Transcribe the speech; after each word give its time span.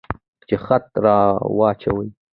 چې 0.47 0.55
خط 0.65 0.87
را 1.03 1.17
واچوي. 1.57 2.09